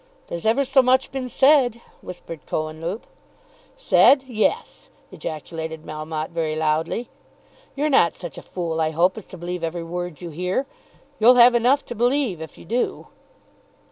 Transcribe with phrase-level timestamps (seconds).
[0.29, 3.05] "There's ever so much been said," whispered Cohenlupe.
[3.75, 7.07] "Said; yes," ejaculated Melmotte very loudly.
[7.75, 10.65] "You're not such a fool, I hope, as to believe every word you hear.
[11.19, 13.09] You'll have enough to believe, if you do."